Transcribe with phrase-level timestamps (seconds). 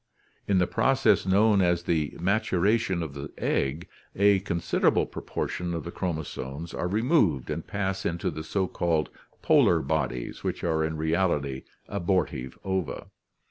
[0.47, 5.91] In the process known as the maturation of the egg, a considerable proportion of the
[5.91, 9.11] chromosomes are removed and pass into the so called
[9.43, 13.11] polar bodies which are in reality abortive ova.